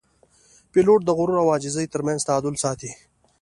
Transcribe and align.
پیلوټ 0.71 0.99
د 1.05 1.09
غرور 1.17 1.37
او 1.43 1.47
عاجزۍ 1.53 1.85
ترمنځ 1.93 2.19
تعادل 2.27 2.55
ساتي. 2.63 2.91